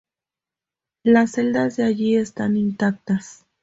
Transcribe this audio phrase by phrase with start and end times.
[1.03, 3.45] Las celdas de allí están intactas.